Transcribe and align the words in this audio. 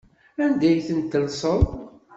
Anda 0.43 0.65
ay 0.69 0.79
tent-tellseḍ? 0.87 1.61